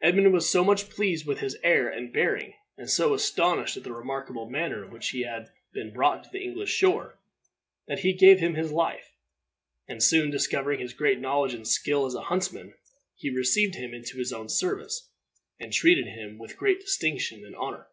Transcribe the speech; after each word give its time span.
Edmund 0.00 0.32
was 0.32 0.50
so 0.50 0.64
much 0.64 0.90
pleased 0.90 1.26
with 1.28 1.38
his 1.38 1.54
air 1.62 1.88
and 1.88 2.12
bearing, 2.12 2.54
and 2.76 2.90
so 2.90 3.14
astonished 3.14 3.76
at 3.76 3.84
the 3.84 3.92
remarkable 3.92 4.50
manner 4.50 4.84
in 4.84 4.90
which 4.90 5.10
he 5.10 5.20
had 5.22 5.52
been 5.72 5.92
brought 5.92 6.24
to 6.24 6.30
the 6.32 6.42
English 6.42 6.70
shore, 6.74 7.20
that 7.86 8.00
he 8.00 8.14
gave 8.14 8.40
him 8.40 8.54
his 8.54 8.72
life; 8.72 9.14
and 9.86 10.02
soon 10.02 10.28
discovering 10.28 10.80
his 10.80 10.92
great 10.92 11.20
knowledge 11.20 11.54
and 11.54 11.68
skill 11.68 12.04
as 12.04 12.16
a 12.16 12.22
huntsman, 12.22 12.74
he 13.14 13.30
received 13.30 13.76
him 13.76 13.94
into 13.94 14.18
his 14.18 14.32
own 14.32 14.48
service, 14.48 15.12
and 15.60 15.72
treated 15.72 16.06
him 16.08 16.36
with 16.36 16.56
great 16.56 16.80
distinction 16.80 17.44
and 17.46 17.54
honor. 17.54 17.86